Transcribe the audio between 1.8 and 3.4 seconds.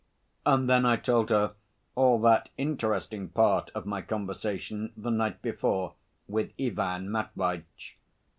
all that interesting